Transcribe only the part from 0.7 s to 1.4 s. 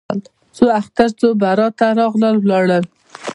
اختره څو